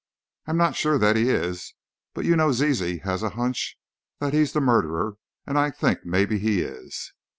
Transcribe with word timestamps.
"I'm 0.47 0.57
not 0.57 0.75
sure 0.75 0.97
that 0.97 1.15
he 1.15 1.29
is; 1.29 1.75
but 2.15 2.25
you 2.25 2.35
know 2.35 2.51
Zizi 2.51 2.97
has 3.03 3.21
a 3.21 3.29
hunch 3.29 3.77
that 4.17 4.33
he's 4.33 4.51
the 4.51 4.59
murderer, 4.59 5.17
and 5.45 5.59
I 5.59 5.69
think 5.69 6.05
maybe 6.07 6.39
he 6.39 6.61
is. 6.63 7.13